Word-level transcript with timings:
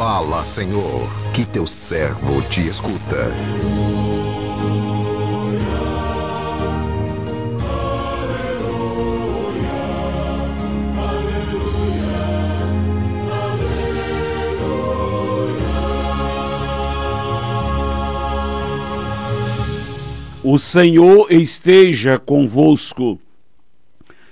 Fala, 0.00 0.42
Senhor, 0.46 1.10
que 1.34 1.44
teu 1.44 1.66
servo 1.66 2.40
te 2.48 2.66
escuta. 2.66 3.30
O 20.42 20.58
Senhor 20.58 21.30
esteja 21.30 22.18
convosco, 22.18 23.20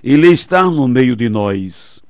Ele 0.02 0.28
está 0.28 0.62
no 0.62 0.88
meio 0.88 1.14
de 1.14 1.28
nós. 1.28 2.02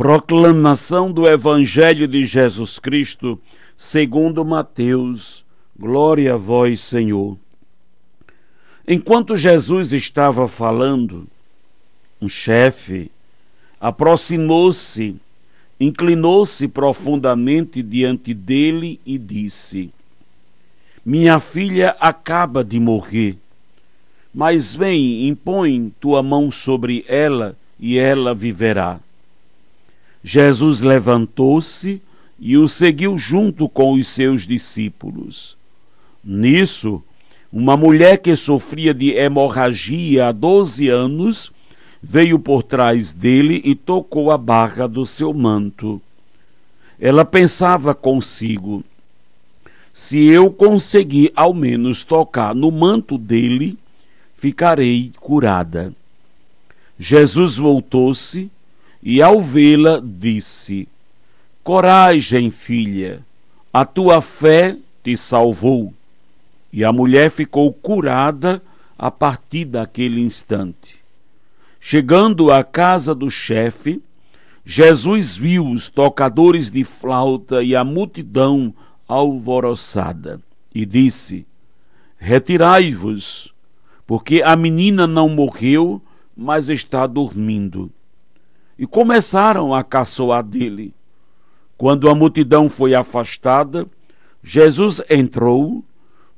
Proclamação 0.00 1.12
do 1.12 1.28
Evangelho 1.28 2.08
de 2.08 2.24
Jesus 2.24 2.78
Cristo, 2.78 3.38
segundo 3.76 4.42
Mateus. 4.46 5.44
Glória 5.78 6.32
a 6.32 6.36
vós, 6.38 6.80
Senhor. 6.80 7.36
Enquanto 8.88 9.36
Jesus 9.36 9.92
estava 9.92 10.48
falando, 10.48 11.26
um 12.18 12.30
chefe 12.30 13.10
aproximou-se, 13.78 15.16
inclinou-se 15.78 16.66
profundamente 16.66 17.82
diante 17.82 18.32
dele 18.32 18.98
e 19.04 19.18
disse: 19.18 19.90
minha 21.04 21.38
filha 21.38 21.94
acaba 22.00 22.64
de 22.64 22.80
morrer. 22.80 23.36
Mas 24.34 24.74
vem, 24.74 25.28
impõe 25.28 25.92
tua 26.00 26.22
mão 26.22 26.50
sobre 26.50 27.04
ela 27.06 27.54
e 27.78 27.98
ela 27.98 28.34
viverá. 28.34 28.98
Jesus 30.22 30.80
levantou-se 30.80 32.00
e 32.38 32.56
o 32.56 32.68
seguiu 32.68 33.18
junto 33.18 33.68
com 33.68 33.92
os 33.92 34.06
seus 34.08 34.46
discípulos. 34.46 35.56
Nisso, 36.22 37.02
uma 37.52 37.76
mulher 37.76 38.18
que 38.18 38.36
sofria 38.36 38.94
de 38.94 39.10
hemorragia 39.12 40.28
há 40.28 40.32
doze 40.32 40.88
anos 40.88 41.50
veio 42.02 42.38
por 42.38 42.62
trás 42.62 43.12
dele 43.12 43.60
e 43.64 43.74
tocou 43.74 44.30
a 44.30 44.38
barra 44.38 44.86
do 44.86 45.04
seu 45.04 45.32
manto. 45.34 46.00
Ela 46.98 47.24
pensava 47.24 47.94
consigo: 47.94 48.84
se 49.92 50.26
eu 50.26 50.50
conseguir 50.50 51.32
ao 51.34 51.52
menos 51.52 52.04
tocar 52.04 52.54
no 52.54 52.70
manto 52.70 53.18
dele, 53.18 53.78
ficarei 54.36 55.10
curada. 55.18 55.92
Jesus 56.98 57.56
voltou-se 57.56 58.50
e, 59.02 59.22
ao 59.22 59.40
vê-la, 59.40 60.00
disse: 60.02 60.88
Coragem, 61.62 62.50
filha, 62.50 63.24
a 63.72 63.84
tua 63.84 64.20
fé 64.20 64.76
te 65.02 65.16
salvou. 65.16 65.92
E 66.72 66.84
a 66.84 66.92
mulher 66.92 67.30
ficou 67.30 67.72
curada 67.72 68.62
a 68.98 69.10
partir 69.10 69.64
daquele 69.64 70.20
instante. 70.20 71.00
Chegando 71.80 72.52
à 72.52 72.62
casa 72.62 73.14
do 73.14 73.30
chefe, 73.30 74.00
Jesus 74.64 75.36
viu 75.36 75.66
os 75.66 75.88
tocadores 75.88 76.70
de 76.70 76.84
flauta 76.84 77.62
e 77.62 77.74
a 77.74 77.82
multidão 77.82 78.74
alvoroçada 79.08 80.40
e 80.74 80.84
disse: 80.84 81.46
Retirai-vos, 82.18 83.52
porque 84.06 84.42
a 84.42 84.54
menina 84.54 85.06
não 85.06 85.28
morreu, 85.28 86.00
mas 86.36 86.68
está 86.68 87.06
dormindo. 87.06 87.90
E 88.80 88.86
começaram 88.86 89.74
a 89.74 89.84
caçoar 89.84 90.42
dele. 90.42 90.94
Quando 91.76 92.08
a 92.08 92.14
multidão 92.14 92.66
foi 92.66 92.94
afastada, 92.94 93.86
Jesus 94.42 95.02
entrou, 95.10 95.84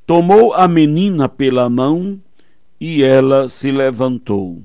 tomou 0.05 0.53
a 0.53 0.67
menina 0.67 1.29
pela 1.29 1.71
mão 1.71 2.21
e 2.81 3.05
ela 3.05 3.49
se 3.49 3.71
levantou. 3.71 4.61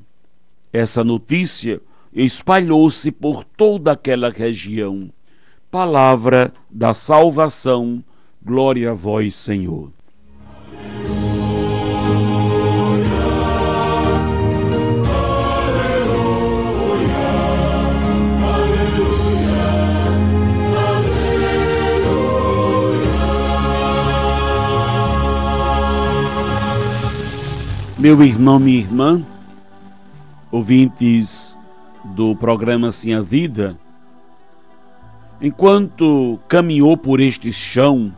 Essa 0.73 1.03
notícia 1.03 1.79
espalhou-se 2.11 3.11
por 3.11 3.43
toda 3.43 3.91
aquela 3.91 4.31
região 4.31 5.11
palavra 5.69 6.51
da 6.71 6.95
salvação. 6.95 8.03
Glória 8.43 8.89
a 8.89 8.93
vós, 8.95 9.35
Senhor. 9.35 9.91
Meu 27.99 28.21
irmão, 28.23 28.59
minha 28.59 28.79
irmã, 28.79 29.25
ouvintes 30.51 31.57
do 32.03 32.35
programa 32.35 32.91
Sim 32.91 33.13
a 33.13 33.21
Vida, 33.21 33.77
Enquanto 35.39 36.39
caminhou 36.47 36.97
por 36.97 37.19
este 37.19 37.51
chão, 37.51 38.11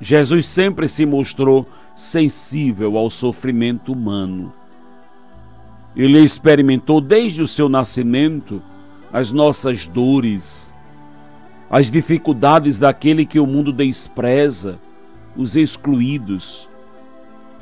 Jesus 0.00 0.46
sempre 0.46 0.86
se 0.86 1.04
mostrou 1.04 1.66
sensível 1.96 2.96
ao 2.96 3.10
sofrimento 3.10 3.92
humano. 3.92 4.52
Ele 5.96 6.20
experimentou 6.20 7.00
desde 7.00 7.42
o 7.42 7.46
seu 7.46 7.68
nascimento 7.68 8.62
as 9.12 9.32
nossas 9.32 9.88
dores, 9.88 10.72
as 11.68 11.90
dificuldades 11.90 12.78
daquele 12.78 13.26
que 13.26 13.40
o 13.40 13.46
mundo 13.46 13.72
despreza, 13.72 14.78
os 15.36 15.56
excluídos. 15.56 16.69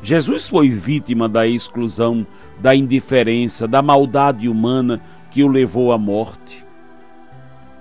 Jesus 0.02 0.48
foi 0.48 0.70
vítima 0.70 1.28
da 1.28 1.46
exclusão, 1.46 2.26
da 2.60 2.74
indiferença, 2.74 3.66
da 3.66 3.82
maldade 3.82 4.48
humana 4.48 5.00
que 5.30 5.42
o 5.42 5.48
levou 5.48 5.92
à 5.92 5.98
morte. 5.98 6.64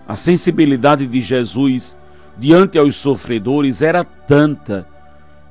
A 0.08 0.16
sensibilidade 0.16 1.06
de 1.06 1.22
Jesus 1.22 1.96
diante 2.38 2.78
aos 2.78 2.96
sofredores 2.96 3.82
era 3.82 4.04
tanta 4.04 4.88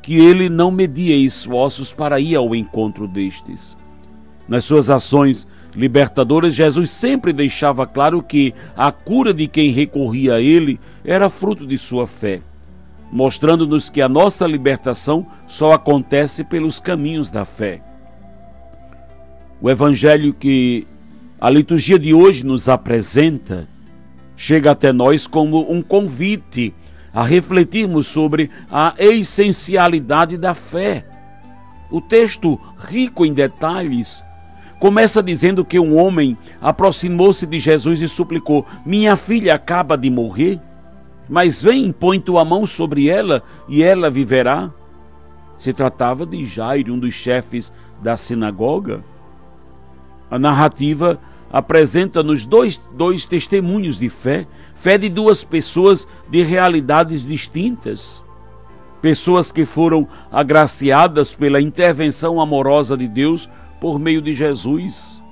que 0.01 0.19
ele 0.19 0.49
não 0.49 0.71
media 0.71 1.17
esforços 1.17 1.93
para 1.93 2.21
ir 2.21 2.37
ao 2.37 2.55
encontro 2.55 3.09
destes. 3.09 3.77
Nas 4.49 4.65
suas 4.65 4.89
ações 4.89 5.49
libertadoras, 5.75 6.55
Jesus 6.55 6.91
sempre 6.91 7.33
deixava 7.33 7.87
claro 7.87 8.23
que 8.23 8.55
a 8.77 8.93
cura 8.93 9.35
de 9.35 9.49
quem 9.49 9.73
recorria 9.73 10.35
a 10.35 10.41
ele 10.41 10.79
era 11.05 11.29
fruto 11.29 11.67
de 11.67 11.77
sua 11.77 12.07
fé, 12.07 12.41
mostrando-nos 13.11 13.89
que 13.89 14.01
a 14.01 14.09
nossa 14.09 14.47
libertação 14.47 15.27
só 15.47 15.73
acontece 15.73 16.45
pelos 16.45 16.81
caminhos 16.81 17.31
da 17.31 17.45
fé. 17.45 17.81
O 19.61 19.71
evangelho 19.71 20.35
que 20.35 20.87
a 21.41 21.49
liturgia 21.49 21.99
de 21.99 22.13
hoje 22.13 22.45
nos 22.45 22.69
apresenta 22.69 23.69
chega 24.37 24.71
até 24.71 24.93
nós 24.93 25.27
como 25.27 25.71
um 25.73 25.83
convite 25.83 26.75
a 27.13 27.25
refletirmos 27.25 28.07
sobre 28.07 28.51
a 28.71 28.93
essencialidade 28.99 30.37
da 30.37 30.55
fé. 30.55 31.07
O 31.91 32.01
texto, 32.01 32.61
rico 32.79 33.25
em 33.25 33.33
detalhes, 33.33 34.23
começa 34.79 35.23
dizendo 35.23 35.65
que 35.65 35.79
um 35.79 35.97
homem 35.97 36.37
aproximou-se 36.61 37.47
de 37.47 37.59
Jesus 37.59 38.03
e 38.03 38.09
suplicou: 38.09 38.67
Minha 38.85 39.17
filha 39.17 39.55
acaba 39.55 39.97
de 39.97 40.11
morrer, 40.11 40.61
mas 41.29 41.63
vem, 41.63 41.93
põe 41.93 42.21
tua 42.21 42.45
mão 42.45 42.67
sobre 42.67 43.09
ela 43.09 43.43
e 43.69 43.83
ela 43.83 44.11
viverá. 44.11 44.71
Se 45.59 45.73
tratava 45.73 46.27
de 46.27 46.45
Jairo, 46.45 46.95
um 46.95 46.99
dos 46.99 47.15
chefes 47.15 47.73
da 48.01 48.17
sinagoga. 48.17 49.03
A 50.31 50.39
narrativa 50.39 51.19
apresenta-nos 51.51 52.45
dois, 52.45 52.81
dois 52.95 53.27
testemunhos 53.27 53.99
de 53.99 54.09
fé, 54.09 54.47
fé 54.75 54.99
de 54.99 55.09
duas 55.09 55.43
pessoas 55.43 56.07
de 56.29 56.43
realidades 56.43 57.25
distintas. 57.25 58.23
Pessoas 59.01 59.53
que 59.53 59.65
foram 59.65 60.07
agraciadas 60.31 61.35
pela 61.35 61.61
intervenção 61.61 62.41
amorosa 62.41 62.97
de 62.97 63.09
Deus 63.09 63.49
por 63.81 63.99
meio 63.99 64.21
de 64.21 64.35
Jesus. 64.35 65.23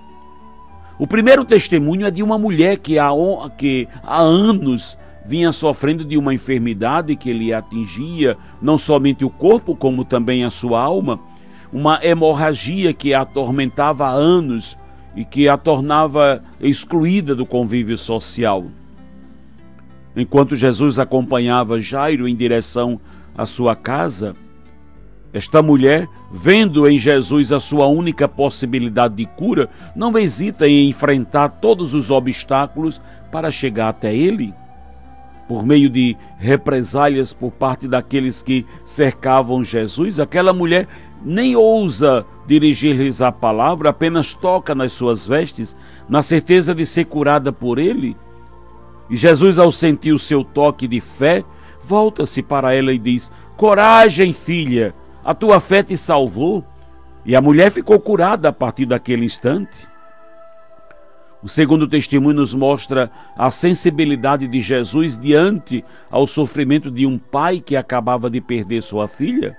O 0.99 1.07
primeiro 1.07 1.45
testemunho 1.45 2.07
é 2.07 2.11
de 2.11 2.23
uma 2.23 2.39
mulher 2.39 2.79
que 2.79 2.99
há, 2.99 3.11
que 3.59 3.89
há 4.03 4.21
anos 4.21 4.97
vinha 5.25 5.50
sofrendo 5.53 6.05
de 6.05 6.17
uma 6.17 6.35
enfermidade 6.35 7.17
que 7.17 7.32
lhe 7.32 7.53
atingia 7.53 8.37
não 8.61 8.76
somente 8.76 9.25
o 9.25 9.31
corpo, 9.31 9.75
como 9.75 10.05
também 10.05 10.44
a 10.44 10.50
sua 10.50 10.81
alma, 10.81 11.19
uma 11.73 11.99
hemorragia 12.03 12.93
que 12.93 13.15
a 13.15 13.23
atormentava 13.23 14.06
há 14.06 14.11
anos 14.11 14.76
e 15.17 15.25
que 15.25 15.49
a 15.49 15.56
tornava 15.56 16.43
excluída 16.61 17.35
do 17.35 17.47
convívio 17.47 17.97
social. 17.97 18.67
Enquanto 20.17 20.55
Jesus 20.55 20.99
acompanhava 20.99 21.81
Jairo 21.81 22.29
em 22.29 22.37
direção 22.37 23.00
à 23.37 23.47
sua 23.47 23.75
casa, 23.75 24.35
esta 25.32 25.61
mulher, 25.61 26.09
vendo 26.31 26.88
em 26.88 26.97
Jesus 26.97 27.50
a 27.50 27.59
sua 27.59 27.88
única 27.88 28.29
possibilidade 28.29 29.17
de 29.17 29.27
cura, 29.27 29.69
não 29.97 30.17
hesita 30.17 30.69
em 30.69 30.88
enfrentar 30.88 31.49
todos 31.49 31.93
os 31.93 32.09
obstáculos 32.09 33.03
para 33.32 33.50
chegar 33.50 33.88
até 33.88 34.15
ele. 34.15 34.55
Por 35.49 35.64
meio 35.64 35.91
de 35.91 36.17
represálias 36.38 37.32
por 37.32 37.50
parte 37.50 37.87
daqueles 37.87 38.43
que 38.43 38.67
cercavam 38.85 39.62
Jesus, 39.62 40.19
aquela 40.19 40.52
mulher 40.52 40.88
nem 41.25 41.56
ousa 41.56 42.26
dirigir-lhes 42.46 43.23
a 43.23 43.32
palavra, 43.32 43.91
apenas 43.91 44.35
toca 44.35 44.75
nas 44.75 44.93
suas 44.93 45.26
vestes, 45.26 45.76
na 46.08 46.23
certeza 46.23 46.75
de 46.75 46.85
ser 46.85 47.06
curada 47.06 47.52
por 47.52 47.79
ele. 47.79 48.17
E 49.08 49.17
Jesus, 49.17 49.58
ao 49.58 49.73
sentir 49.73 50.12
o 50.12 50.19
seu 50.19 50.44
toque 50.44 50.87
de 50.87 51.00
fé, 51.00 51.44
volta-se 51.82 52.43
para 52.43 52.75
ela 52.75 52.93
e 52.93 52.99
diz: 52.99 53.32
Coragem, 53.56 54.32
filha, 54.32 54.94
a 55.25 55.35
tua 55.35 55.61
fé 55.61 55.82
te 55.82 55.96
salvou. 55.96 56.64
E 57.26 57.35
a 57.35 57.41
mulher 57.41 57.70
ficou 57.70 57.99
curada 57.99 58.50
a 58.50 58.52
partir 58.52 58.85
daquele 58.85 59.25
instante. 59.25 59.75
O 61.44 61.49
segundo 61.49 61.87
testemunho 61.87 62.37
nos 62.37 62.55
mostra 62.55 63.11
a 63.37 63.50
sensibilidade 63.50 64.49
de 64.49 64.62
Jesus 64.62 65.19
diante 65.19 65.85
ao 66.11 66.26
sofrimento 66.26 66.91
de 66.91 67.05
um 67.05 67.19
pai 67.19 67.61
que 67.61 67.76
acabava 67.76 68.31
de 68.31 68.41
perder 68.41 68.82
sua 68.82 69.06
filha. 69.06 69.55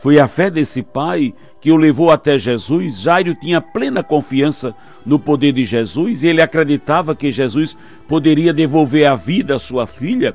Foi 0.00 0.18
a 0.18 0.26
fé 0.26 0.50
desse 0.50 0.82
pai 0.82 1.32
que 1.60 1.70
o 1.70 1.76
levou 1.76 2.10
até 2.10 2.36
Jesus. 2.36 3.00
Jairo 3.00 3.36
tinha 3.36 3.60
plena 3.60 4.02
confiança 4.02 4.74
no 5.06 5.16
poder 5.16 5.52
de 5.52 5.62
Jesus 5.62 6.24
e 6.24 6.26
ele 6.26 6.42
acreditava 6.42 7.14
que 7.14 7.30
Jesus 7.30 7.76
poderia 8.08 8.52
devolver 8.52 9.06
a 9.06 9.14
vida 9.14 9.54
à 9.54 9.60
sua 9.60 9.86
filha. 9.86 10.34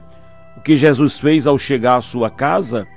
O 0.55 0.61
que 0.61 0.77
Jesus 0.77 1.19
fez 1.19 1.47
ao 1.47 1.57
chegar 1.57 1.97
à 1.97 2.01
sua 2.01 2.29
casa. 2.29 2.87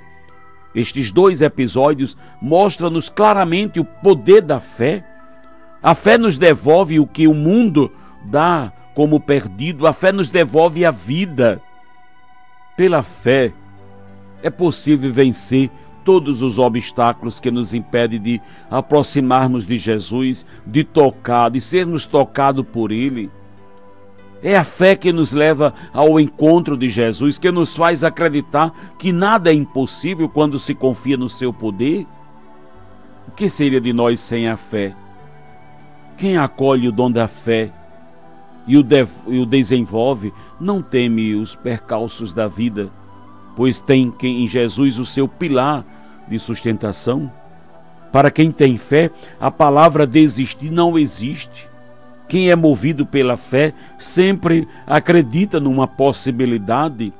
Estes 0.73 1.11
dois 1.11 1.41
episódios 1.41 2.15
mostram-nos 2.41 3.09
claramente 3.09 3.81
o 3.81 3.85
poder 3.85 4.41
da 4.41 4.61
fé 4.61 5.03
a 5.83 5.93
fé 5.93 6.17
nos 6.17 6.37
devolve 6.37 6.97
o 6.97 7.05
que 7.05 7.27
o 7.27 7.33
mundo 7.33 7.91
dá 8.23 8.71
como 8.95 9.19
perdido, 9.19 9.85
a 9.85 9.91
fé 9.91 10.13
nos 10.13 10.29
devolve 10.29 10.85
a 10.85 10.91
vida. 10.91 11.61
Pela 12.77 13.03
fé 13.03 13.51
é 14.41 14.49
possível 14.49 15.11
vencer 15.11 15.69
todos 16.05 16.41
os 16.41 16.57
obstáculos 16.57 17.39
que 17.39 17.51
nos 17.51 17.73
impedem 17.73 18.21
de 18.21 18.41
aproximarmos 18.71 19.65
de 19.65 19.77
Jesus, 19.77 20.45
de 20.65 20.85
tocar, 20.85 21.51
de 21.51 21.59
sermos 21.59 22.05
tocados 22.05 22.65
por 22.65 22.91
Ele. 22.91 23.29
É 24.41 24.57
a 24.57 24.63
fé 24.63 24.95
que 24.95 25.11
nos 25.11 25.31
leva 25.31 25.73
ao 25.93 26.19
encontro 26.19 26.77
de 26.77 26.89
Jesus, 26.89 27.37
que 27.37 27.51
nos 27.51 27.75
faz 27.75 28.03
acreditar 28.03 28.73
que 28.97 29.11
nada 29.11 29.49
é 29.49 29.53
impossível 29.53 30.29
quando 30.29 30.59
se 30.59 30.73
confia 30.73 31.17
no 31.17 31.29
seu 31.29 31.53
poder. 31.53 32.05
O 33.27 33.31
que 33.31 33.49
seria 33.49 33.79
de 33.79 33.93
nós 33.93 34.19
sem 34.19 34.47
a 34.47 34.57
fé? 34.57 34.95
Quem 36.17 36.37
acolhe 36.37 36.87
o 36.87 36.91
dom 36.91 37.11
da 37.11 37.27
fé 37.27 37.71
e 38.67 38.77
o, 38.77 38.85
e 39.27 39.39
o 39.39 39.45
desenvolve 39.45 40.33
não 40.59 40.81
teme 40.81 41.35
os 41.35 41.55
percalços 41.55 42.33
da 42.33 42.47
vida, 42.47 42.89
pois 43.55 43.81
tem 43.81 44.13
em 44.21 44.47
Jesus 44.47 44.99
o 44.99 45.05
seu 45.05 45.27
pilar 45.27 45.85
de 46.27 46.39
sustentação. 46.39 47.31
Para 48.11 48.31
quem 48.31 48.51
tem 48.51 48.77
fé, 48.77 49.11
a 49.39 49.49
palavra 49.49 50.05
desistir 50.05 50.71
não 50.71 50.97
existe. 50.97 51.67
Quem 52.27 52.49
é 52.49 52.55
movido 52.55 53.05
pela 53.05 53.35
fé 53.35 53.73
sempre 53.97 54.67
acredita 54.87 55.59
numa 55.59 55.87
possibilidade, 55.87 57.11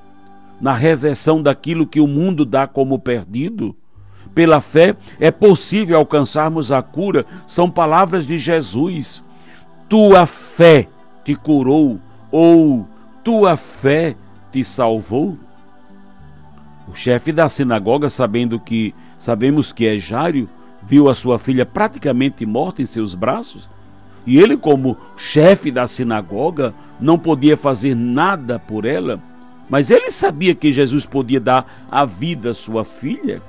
na 0.62 0.74
reversão 0.74 1.42
daquilo 1.42 1.86
que 1.86 2.00
o 2.00 2.07
mundo 2.07 2.45
dá 2.45 2.68
como 2.68 2.98
perdido 2.98 3.75
pela 4.33 4.59
fé 4.59 4.95
é 5.19 5.31
possível 5.31 5.97
alcançarmos 5.97 6.71
a 6.71 6.81
cura, 6.81 7.25
são 7.45 7.69
palavras 7.69 8.25
de 8.25 8.38
Jesus. 8.38 9.24
Tua 9.88 10.25
fé 10.25 10.88
te 11.24 11.35
curou 11.35 12.00
ou 12.31 12.88
tua 13.24 13.56
fé 13.56 14.15
te 14.51 14.63
salvou? 14.63 15.38
O 16.88 16.95
chefe 16.95 17.31
da 17.31 17.47
sinagoga, 17.47 18.09
sabendo 18.09 18.59
que 18.59 18.94
sabemos 19.18 19.71
que 19.71 19.88
é 19.88 19.97
Jário, 19.97 20.50
viu 20.81 21.09
a 21.09 21.15
sua 21.15 21.39
filha 21.39 21.65
praticamente 21.65 22.45
morta 22.45 22.81
em 22.81 22.85
seus 22.85 23.15
braços, 23.15 23.69
e 24.25 24.38
ele, 24.39 24.56
como 24.56 24.97
chefe 25.18 25.71
da 25.71 25.85
sinagoga, 25.88 26.74
não 27.00 27.18
podia 27.18 27.57
fazer 27.57 27.95
nada 27.95 28.57
por 28.59 28.85
ela, 28.85 29.19
mas 29.69 29.89
ele 29.91 30.12
sabia 30.12 30.53
que 30.53 30.71
Jesus 30.71 31.06
podia 31.06 31.39
dar 31.39 31.85
a 31.89 32.06
vida 32.06 32.51
à 32.51 32.53
sua 32.53 32.83
filha. 32.83 33.41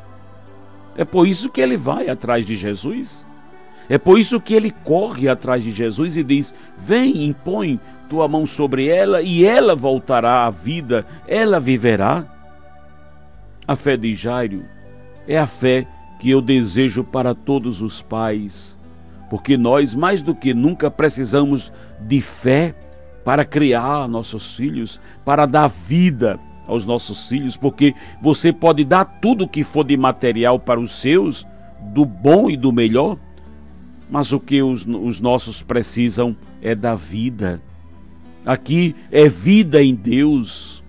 É 0.97 1.05
por 1.05 1.27
isso 1.27 1.49
que 1.49 1.61
ele 1.61 1.77
vai 1.77 2.09
atrás 2.09 2.47
de 2.47 2.57
Jesus. 2.57 3.27
É 3.89 3.99
por 3.99 4.19
isso 4.19 4.41
que 4.41 4.55
ele 4.55 4.71
corre 4.71 5.29
atrás 5.29 5.63
de 5.63 5.71
Jesus 5.71 6.17
e 6.17 6.23
diz: 6.23 6.55
Vem, 6.79 7.25
impõe 7.25 7.79
tua 8.09 8.29
mão 8.29 8.47
sobre 8.47 8.89
ela 8.89 9.21
e 9.23 9.45
ela 9.45 9.75
voltará 9.75 10.47
à 10.47 10.51
vida, 10.51 11.05
ela 11.27 11.61
viverá. 11.61 12.25
A 13.67 13.77
fé 13.77 13.97
de 13.97 14.15
Jairo 14.15 14.65
é 15.27 15.39
a 15.39 15.47
fé 15.47 15.87
que 16.19 16.31
eu 16.31 16.41
desejo 16.41 17.03
para 17.03 17.35
todos 17.35 17.83
os 17.83 18.03
pais, 18.03 18.77
porque 19.29 19.57
nós, 19.57 19.95
mais 19.95 20.23
do 20.23 20.35
que 20.35 20.55
nunca, 20.55 20.91
precisamos 20.91 21.73
de 22.01 22.21
fé 22.21 22.75
para 23.25 23.45
criar 23.45 24.07
nossos 24.07 24.57
filhos, 24.57 25.01
para 25.25 25.47
dar 25.47 25.69
vida 25.69 26.39
aos 26.67 26.87
nossos 26.87 27.29
filhos, 27.29 27.57
porque 27.57 27.95
você 28.21 28.53
pode 28.53 28.85
dar 28.85 29.05
tudo 29.05 29.49
que 29.49 29.63
for 29.63 29.85
de 29.85 29.97
material 29.97 30.59
para 30.59 30.81
os 30.81 30.93
seus, 30.93 31.47
do 31.93 32.05
bom 32.05 32.49
e 32.49 32.57
do 32.57 32.73
melhor, 32.73 33.19
mas 34.11 34.33
o 34.33 34.41
que 34.41 34.63
os, 34.63 34.87
os 34.87 35.21
nossos 35.21 35.63
precisam 35.63 36.37
é 36.63 36.75
da 36.75 36.95
vida. 36.95 37.61
Aqui 38.45 38.95
é 39.11 39.29
vida 39.29 39.83
em 39.83 39.95
Deus, 39.95 40.83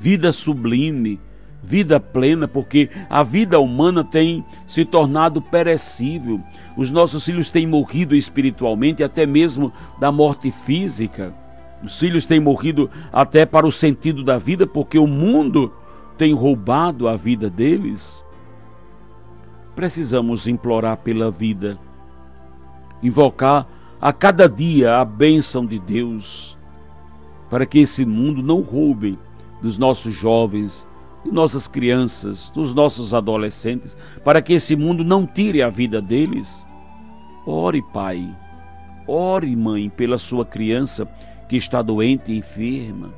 vida 0.00 0.32
sublime, 0.32 1.20
vida 1.62 2.00
plena, 2.00 2.48
porque 2.48 2.90
a 3.08 3.22
vida 3.22 3.60
humana 3.60 4.02
tem 4.02 4.44
se 4.66 4.84
tornado 4.84 5.40
perecível. 5.40 6.40
Os 6.76 6.90
nossos 6.90 7.24
filhos 7.24 7.50
têm 7.50 7.66
morrido 7.66 8.16
espiritualmente, 8.16 9.04
até 9.04 9.26
mesmo 9.26 9.72
da 10.00 10.10
morte 10.10 10.50
física. 10.50 11.34
Os 11.82 11.98
filhos 11.98 12.26
têm 12.26 12.38
morrido 12.38 12.88
até 13.12 13.44
para 13.44 13.66
o 13.66 13.72
sentido 13.72 14.22
da 14.22 14.38
vida, 14.38 14.66
porque 14.66 14.98
o 14.98 15.06
mundo 15.06 15.72
tem 16.16 16.32
roubado 16.32 17.08
a 17.08 17.16
vida 17.16 17.50
deles. 17.50 18.24
Precisamos 19.74 20.46
implorar 20.46 20.98
pela 20.98 21.30
vida, 21.30 21.78
invocar 23.02 23.66
a 24.00 24.12
cada 24.12 24.48
dia 24.48 24.98
a 24.98 25.04
bênção 25.04 25.66
de 25.66 25.78
Deus, 25.78 26.58
para 27.50 27.66
que 27.66 27.80
esse 27.80 28.04
mundo 28.04 28.42
não 28.42 28.60
roube 28.60 29.18
dos 29.60 29.78
nossos 29.78 30.14
jovens, 30.14 30.88
de 31.24 31.30
nossas 31.30 31.68
crianças, 31.68 32.50
dos 32.50 32.74
nossos 32.74 33.14
adolescentes, 33.14 33.96
para 34.24 34.42
que 34.42 34.52
esse 34.52 34.76
mundo 34.76 35.04
não 35.04 35.26
tire 35.26 35.62
a 35.62 35.68
vida 35.68 36.00
deles. 36.00 36.66
Ore, 37.46 37.82
Pai, 37.92 38.28
ore, 39.06 39.54
Mãe, 39.56 39.88
pela 39.88 40.18
sua 40.18 40.44
criança 40.44 41.06
que 41.48 41.56
está 41.56 41.82
doente 41.82 42.32
e 42.32 42.38
enferma. 42.38 43.12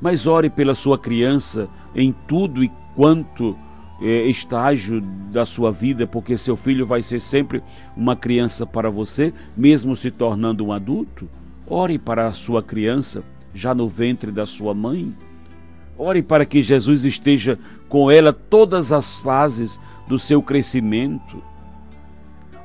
Mas 0.00 0.26
ore 0.26 0.50
pela 0.50 0.74
sua 0.74 0.98
criança 0.98 1.68
em 1.94 2.12
tudo 2.26 2.64
e 2.64 2.70
quanto 2.96 3.56
é, 4.00 4.26
estágio 4.26 5.00
da 5.00 5.46
sua 5.46 5.70
vida, 5.70 6.06
porque 6.06 6.36
seu 6.36 6.56
filho 6.56 6.84
vai 6.84 7.00
ser 7.02 7.20
sempre 7.20 7.62
uma 7.96 8.16
criança 8.16 8.66
para 8.66 8.90
você, 8.90 9.32
mesmo 9.56 9.94
se 9.94 10.10
tornando 10.10 10.64
um 10.64 10.72
adulto. 10.72 11.28
Ore 11.66 11.98
para 11.98 12.26
a 12.26 12.32
sua 12.32 12.62
criança 12.62 13.22
já 13.54 13.74
no 13.74 13.88
ventre 13.88 14.32
da 14.32 14.44
sua 14.44 14.74
mãe. 14.74 15.14
Ore 15.96 16.22
para 16.22 16.44
que 16.44 16.62
Jesus 16.62 17.04
esteja 17.04 17.58
com 17.88 18.10
ela 18.10 18.32
todas 18.32 18.90
as 18.90 19.18
fases 19.20 19.80
do 20.08 20.18
seu 20.18 20.42
crescimento. 20.42 21.40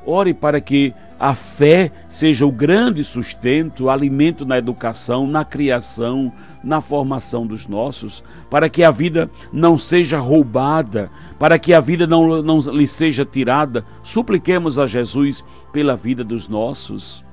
Ore 0.05 0.33
para 0.33 0.59
que 0.59 0.93
a 1.19 1.33
fé 1.33 1.91
seja 2.07 2.45
o 2.45 2.51
grande 2.51 3.03
sustento, 3.03 3.89
alimento 3.89 4.45
na 4.45 4.57
educação, 4.57 5.25
na 5.25 5.43
criação, 5.43 6.31
na 6.63 6.79
formação 6.79 7.47
dos 7.47 7.67
nossos, 7.67 8.23
para 8.49 8.69
que 8.69 8.83
a 8.83 8.91
vida 8.91 9.29
não 9.51 9.77
seja 9.77 10.19
roubada, 10.19 11.09
para 11.39 11.57
que 11.57 11.73
a 11.73 11.79
vida 11.79 12.05
não, 12.05 12.43
não 12.43 12.59
lhe 12.59 12.85
seja 12.85 13.25
tirada. 13.25 13.83
Supliquemos 14.03 14.77
a 14.77 14.85
Jesus 14.85 15.43
pela 15.73 15.95
vida 15.95 16.23
dos 16.23 16.47
nossos. 16.47 17.25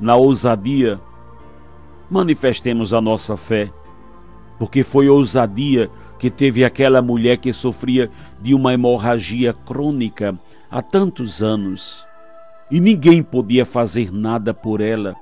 Na 0.00 0.16
ousadia, 0.16 0.98
manifestemos 2.10 2.94
a 2.94 3.00
nossa 3.00 3.36
fé, 3.36 3.70
porque 4.58 4.82
foi 4.82 5.08
ousadia 5.08 5.90
que 6.18 6.30
teve 6.30 6.64
aquela 6.64 7.02
mulher 7.02 7.36
que 7.36 7.52
sofria 7.52 8.10
de 8.40 8.54
uma 8.54 8.72
hemorragia 8.72 9.52
crônica 9.52 10.34
há 10.70 10.80
tantos 10.80 11.42
anos 11.42 12.07
e 12.70 12.80
ninguém 12.80 13.22
podia 13.22 13.64
fazer 13.64 14.12
nada 14.12 14.52
por 14.52 14.80
ela, 14.80 15.16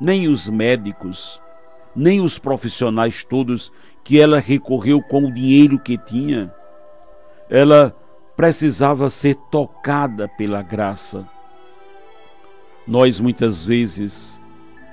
nem 0.00 0.28
os 0.28 0.48
médicos, 0.48 1.40
nem 1.94 2.20
os 2.20 2.38
profissionais 2.38 3.24
todos 3.24 3.72
que 4.04 4.20
ela 4.20 4.38
recorreu 4.38 5.02
com 5.02 5.24
o 5.24 5.32
dinheiro 5.32 5.78
que 5.78 5.98
tinha. 5.98 6.52
Ela 7.50 7.94
precisava 8.36 9.10
ser 9.10 9.34
tocada 9.50 10.28
pela 10.28 10.62
graça. 10.62 11.28
Nós 12.86 13.18
muitas 13.18 13.64
vezes 13.64 14.40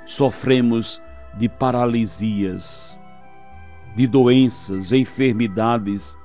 sofremos 0.05 1.01
de 1.37 1.47
paralisias, 1.47 2.97
de 3.95 4.07
doenças, 4.07 4.91
enfermidades, 4.91 6.17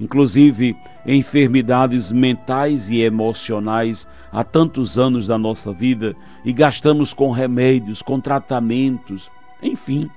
inclusive 0.00 0.74
enfermidades 1.06 2.10
mentais 2.10 2.88
e 2.88 3.02
emocionais 3.02 4.08
há 4.32 4.42
tantos 4.42 4.98
anos 4.98 5.26
da 5.26 5.36
nossa 5.36 5.72
vida 5.72 6.16
e 6.44 6.52
gastamos 6.52 7.12
com 7.12 7.30
remédios, 7.30 8.00
com 8.00 8.18
tratamentos, 8.18 9.30
enfim, 9.62 10.08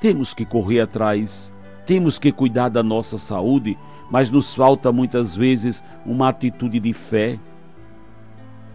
temos 0.00 0.34
que 0.34 0.44
correr 0.44 0.80
atrás, 0.80 1.52
temos 1.86 2.18
que 2.18 2.32
cuidar 2.32 2.68
da 2.68 2.82
nossa 2.82 3.16
saúde, 3.16 3.78
mas 4.10 4.30
nos 4.30 4.54
falta 4.54 4.90
muitas 4.90 5.36
vezes 5.36 5.82
uma 6.04 6.28
atitude 6.28 6.80
de 6.80 6.92
fé. 6.92 7.38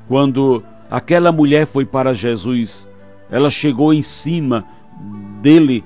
Quando 0.07 0.63
aquela 0.89 1.31
mulher 1.31 1.67
foi 1.67 1.85
para 1.85 2.13
Jesus, 2.13 2.87
ela 3.29 3.49
chegou 3.49 3.93
em 3.93 4.01
cima 4.01 4.65
dele 5.41 5.83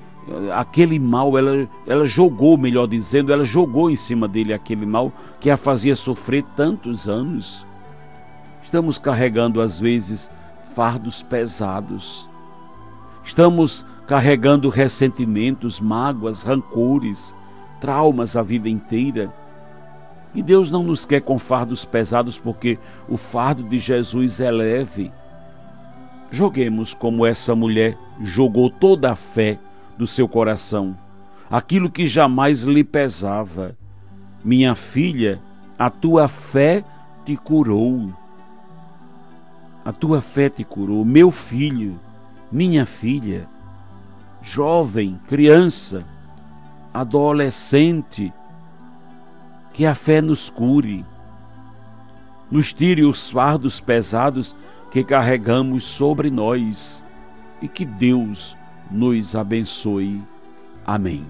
aquele 0.54 0.98
mal, 0.98 1.38
ela, 1.38 1.68
ela 1.86 2.04
jogou, 2.04 2.58
melhor 2.58 2.86
dizendo, 2.86 3.32
ela 3.32 3.44
jogou 3.44 3.90
em 3.90 3.96
cima 3.96 4.26
dele 4.26 4.52
aquele 4.52 4.84
mal 4.84 5.12
que 5.38 5.50
a 5.50 5.56
fazia 5.56 5.94
sofrer 5.94 6.44
tantos 6.56 7.08
anos. 7.08 7.64
Estamos 8.62 8.98
carregando, 8.98 9.60
às 9.60 9.78
vezes, 9.78 10.30
fardos 10.74 11.22
pesados. 11.22 12.28
Estamos 13.24 13.86
carregando 14.06 14.68
ressentimentos, 14.68 15.80
mágoas, 15.80 16.42
rancores, 16.42 17.34
traumas 17.80 18.36
a 18.36 18.42
vida 18.42 18.68
inteira. 18.68 19.32
E 20.34 20.42
Deus 20.42 20.70
não 20.70 20.82
nos 20.82 21.06
quer 21.06 21.20
com 21.20 21.38
fardos 21.38 21.84
pesados, 21.84 22.36
porque 22.36 22.78
o 23.08 23.16
fardo 23.16 23.62
de 23.62 23.78
Jesus 23.78 24.40
é 24.40 24.50
leve. 24.50 25.12
Joguemos 26.30 26.92
como 26.92 27.24
essa 27.24 27.54
mulher 27.54 27.96
jogou 28.20 28.68
toda 28.68 29.12
a 29.12 29.16
fé 29.16 29.58
do 29.96 30.06
seu 30.06 30.28
coração, 30.28 30.96
aquilo 31.50 31.90
que 31.90 32.06
jamais 32.06 32.62
lhe 32.62 32.84
pesava. 32.84 33.76
Minha 34.44 34.74
filha, 34.74 35.40
a 35.78 35.90
tua 35.90 36.28
fé 36.28 36.84
te 37.24 37.36
curou. 37.36 38.12
A 39.84 39.92
tua 39.92 40.20
fé 40.20 40.48
te 40.48 40.64
curou. 40.64 41.04
Meu 41.04 41.30
filho, 41.30 41.98
minha 42.50 42.84
filha, 42.86 43.48
jovem, 44.42 45.18
criança, 45.26 46.04
adolescente, 46.92 48.32
que 49.72 49.84
a 49.84 49.94
fé 49.94 50.22
nos 50.22 50.48
cure, 50.48 51.04
nos 52.50 52.72
tire 52.72 53.04
os 53.04 53.30
fardos 53.30 53.80
pesados 53.80 54.56
que 54.90 55.04
carregamos 55.04 55.84
sobre 55.84 56.30
nós 56.30 57.04
e 57.60 57.68
que 57.68 57.84
Deus 57.84 58.56
nos 58.90 59.34
abençoe. 59.34 60.20
Amém. 60.86 61.26